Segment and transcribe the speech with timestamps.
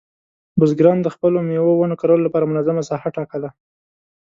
[0.59, 3.49] بزګران د خپلو مېوې ونو کرلو لپاره منظمه ساحه ټاکله.